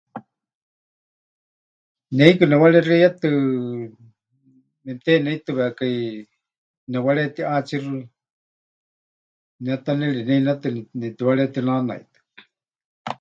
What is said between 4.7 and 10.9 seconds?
mepɨteneitɨwekai nepɨwaretiʼaatsíxɨ, ne ta nereneinetɨ